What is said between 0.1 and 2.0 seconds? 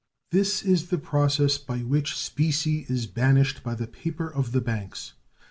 This is the process by